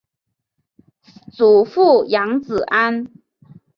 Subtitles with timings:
[1.31, 3.05] 祖父杨子安。